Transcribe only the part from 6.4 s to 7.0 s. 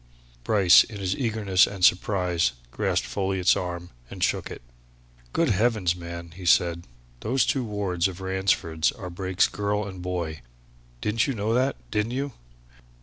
said.